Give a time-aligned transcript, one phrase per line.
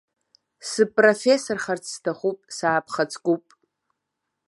[0.69, 3.43] Сыпрофессорхарц сҭахуп, саабхаҵкуп.